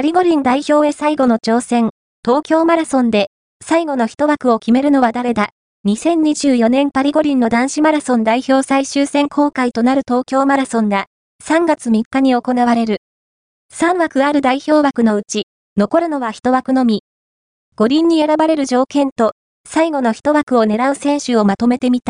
[0.00, 1.90] パリ五輪代表へ最後の挑戦、
[2.24, 3.26] 東京マラソンで、
[3.62, 5.50] 最後の一枠を決めるのは誰だ
[5.86, 11.04] ?2024 年パリ五輪の男子マラソン代表最終選考会となる東京マラソンが、
[11.44, 13.02] 3月3日に行われる。
[13.74, 17.02] 3枠ある代表枠のうち、残るのは一枠のみ。
[17.76, 19.32] 五輪に選ばれる条件と、
[19.68, 22.08] 最後の一枠を狙う選手をまとめてみた。